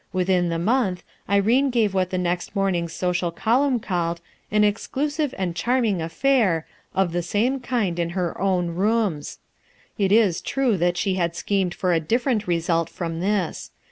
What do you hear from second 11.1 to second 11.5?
had